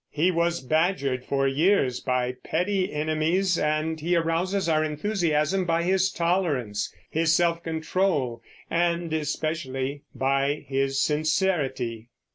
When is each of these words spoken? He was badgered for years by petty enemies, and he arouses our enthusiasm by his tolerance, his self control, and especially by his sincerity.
He 0.09 0.31
was 0.31 0.61
badgered 0.61 1.23
for 1.25 1.47
years 1.47 1.99
by 1.99 2.33
petty 2.43 2.91
enemies, 2.91 3.55
and 3.59 3.99
he 3.99 4.15
arouses 4.15 4.67
our 4.67 4.83
enthusiasm 4.83 5.63
by 5.65 5.83
his 5.83 6.09
tolerance, 6.11 6.91
his 7.11 7.35
self 7.35 7.61
control, 7.61 8.41
and 8.67 9.13
especially 9.13 10.01
by 10.15 10.65
his 10.67 10.99
sincerity. 11.03 12.09